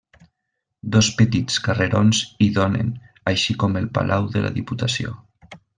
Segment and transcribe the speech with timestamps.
[0.95, 2.91] Dos petits carrerons hi donen,
[3.35, 5.19] així com el Palau de la Diputació.